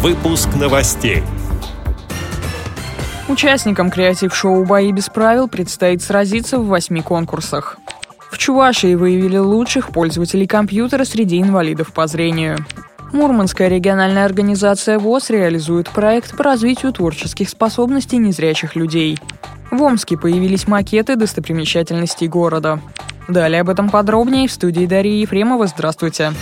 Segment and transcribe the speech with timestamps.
[0.00, 1.24] Выпуск новостей.
[3.26, 7.78] Участникам креатив-шоу «Бои без правил» предстоит сразиться в восьми конкурсах.
[8.30, 12.58] В Чувашии выявили лучших пользователей компьютера среди инвалидов по зрению.
[13.12, 19.18] Мурманская региональная организация ВОЗ реализует проект по развитию творческих способностей незрячих людей.
[19.72, 22.80] В Омске появились макеты достопримечательностей города.
[23.26, 25.66] Далее об этом подробнее в студии Дарьи Ефремова.
[25.66, 26.34] Здравствуйте.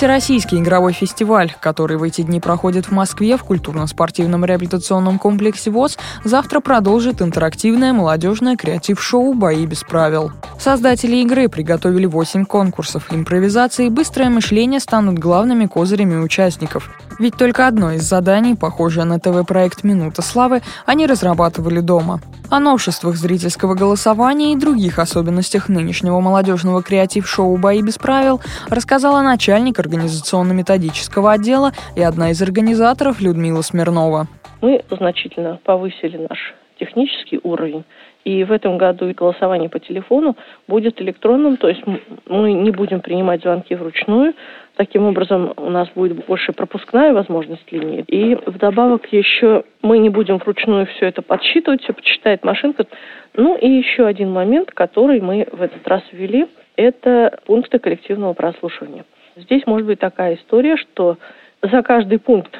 [0.00, 5.98] Всероссийский игровой фестиваль, который в эти дни проходит в Москве в культурно-спортивном реабилитационном комплексе ВОЗ,
[6.24, 10.32] завтра продолжит интерактивное молодежное креатив-шоу «Бои без правил».
[10.58, 13.08] Создатели игры приготовили 8 конкурсов.
[13.10, 16.88] Импровизация и быстрое мышление станут главными козырями участников.
[17.18, 22.22] Ведь только одно из заданий, похожее на ТВ-проект «Минута славы», они разрабатывали дома.
[22.50, 29.78] О новшествах зрительского голосования и других особенностях нынешнего молодежного креатив-шоу «Бои без правил» рассказала начальник
[29.78, 34.26] организационно-методического отдела и одна из организаторов Людмила Смирнова.
[34.62, 36.38] Мы значительно повысили наш
[36.80, 37.84] технический уровень.
[38.24, 40.36] И в этом году голосование по телефону
[40.68, 41.82] будет электронным, то есть
[42.26, 44.34] мы не будем принимать звонки вручную.
[44.76, 48.04] Таким образом, у нас будет больше пропускная возможность линии.
[48.06, 52.86] И вдобавок еще мы не будем вручную все это подсчитывать, все почитает машинка.
[53.34, 59.04] Ну и еще один момент, который мы в этот раз ввели, это пункты коллективного прослушивания.
[59.36, 61.16] Здесь может быть такая история, что
[61.62, 62.58] за каждый пункт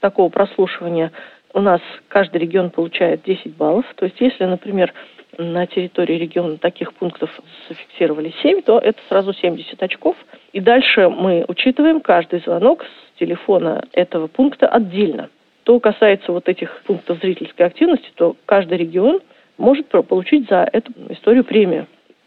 [0.00, 1.12] такого прослушивания
[1.56, 3.86] у нас каждый регион получает 10 баллов.
[3.96, 4.92] То есть, если, например,
[5.38, 7.30] на территории региона таких пунктов
[7.68, 10.16] зафиксировали 7, то это сразу 70 очков.
[10.52, 15.30] И дальше мы учитываем каждый звонок с телефона этого пункта отдельно.
[15.62, 19.20] То касается вот этих пунктов зрительской активности, то каждый регион
[19.56, 21.86] может получить за эту историю премию.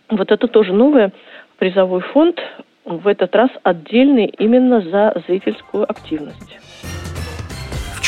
[0.09, 1.11] Вот это тоже новый
[1.59, 2.41] призовой фонд,
[2.83, 6.57] в этот раз отдельный именно за зрительскую активность.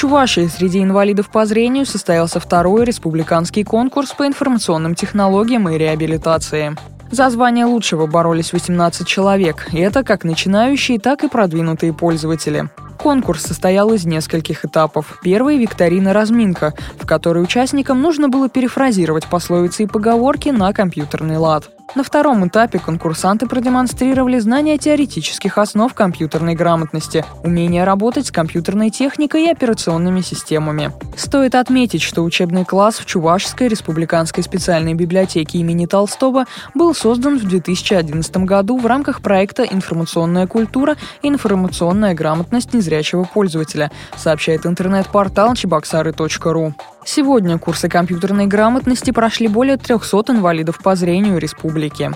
[0.02, 6.76] Чувашии среди инвалидов по зрению состоялся второй республиканский конкурс по информационным технологиям и реабилитации.
[7.12, 12.68] За звание лучшего боролись 18 человек, и это как начинающие, так и продвинутые пользователи.
[13.02, 15.20] Конкурс состоял из нескольких этапов.
[15.24, 21.72] Первый– викторина-разминка, в которой участникам нужно было перефразировать пословицы и поговорки на компьютерный лад.
[21.94, 29.46] На втором этапе конкурсанты продемонстрировали знания теоретических основ компьютерной грамотности, умение работать с компьютерной техникой
[29.46, 30.94] и операционными системами.
[31.18, 37.44] Стоит отметить, что учебный класс в Чувашской республиканской специальной библиотеке имени Толстого был создан в
[37.44, 46.74] 2011 году в рамках проекта «Информационная культура и информационная грамотность незрячего пользователя», сообщает интернет-портал чебоксары.ру.
[47.06, 52.12] Сегодня курсы компьютерной грамотности прошли более 300 инвалидов по зрению республики.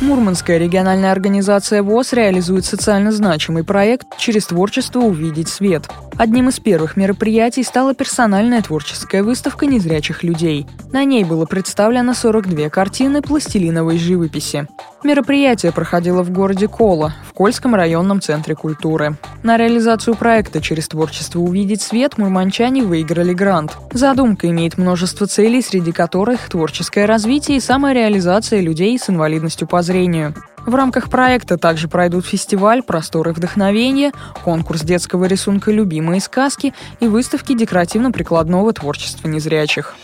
[0.00, 5.88] Мурманская региональная организация ВОЗ реализует социально значимый проект «Через творчество увидеть свет».
[6.18, 10.66] Одним из первых мероприятий стала персональная творческая выставка незрячих людей.
[10.92, 14.66] На ней было представлено 42 картины пластилиновой живописи.
[15.04, 19.16] Мероприятие проходило в городе Кола, в Кольском районном центре культуры.
[19.42, 23.76] На реализацию проекта «Через творчество увидеть свет» мурманчане выиграли грант.
[23.92, 30.34] Задумка имеет множество целей, среди которых творческое развитие и самореализация людей с инвалидностью по зрению.
[30.66, 34.12] В рамках проекта также пройдут фестиваль «Просторы вдохновения»,
[34.44, 39.94] конкурс детского рисунка «Любимые сказки» и выставки декоративно-прикладного творчества незрячих.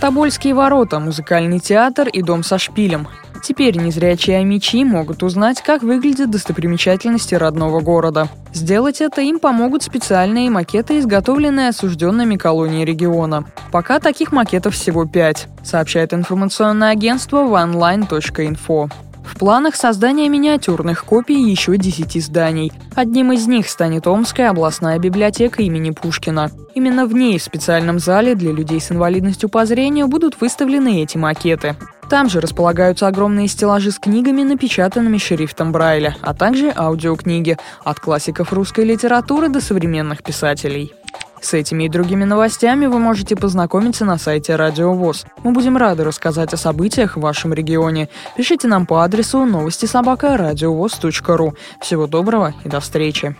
[0.00, 3.08] Тобольские ворота, музыкальный театр и дом со шпилем.
[3.42, 8.28] Теперь незрячие амичи могут узнать, как выглядят достопримечательности родного города.
[8.52, 13.44] Сделать это им помогут специальные макеты, изготовленные осужденными колонией региона.
[13.72, 18.90] Пока таких макетов всего пять, сообщает информационное агентство oneline.info.
[19.24, 22.72] В планах создания миниатюрных копий еще 10 зданий.
[22.94, 26.50] Одним из них станет Омская областная библиотека имени Пушкина.
[26.74, 31.16] Именно в ней, в специальном зале для людей с инвалидностью по зрению, будут выставлены эти
[31.16, 31.76] макеты.
[32.08, 38.52] Там же располагаются огромные стеллажи с книгами, напечатанными шрифтом Брайля, а также аудиокниги от классиков
[38.52, 40.94] русской литературы до современных писателей.
[41.42, 45.26] С этими и другими новостями вы можете познакомиться на сайте Радио ВОЗ.
[45.42, 48.08] Мы будем рады рассказать о событиях в вашем регионе.
[48.36, 51.54] Пишите нам по адресу новости собака ру.
[51.80, 53.36] Всего доброго и до встречи.